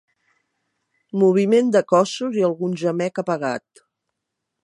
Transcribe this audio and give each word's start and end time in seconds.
Moviments 1.23 1.69
de 1.75 1.83
cossos 1.93 2.39
i 2.41 2.43
algun 2.49 2.75
gemec 2.85 3.23
apagat. 3.25 3.85